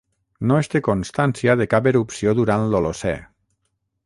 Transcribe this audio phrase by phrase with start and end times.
[0.51, 3.15] No es té constància de cap erupció durant l'Holocè.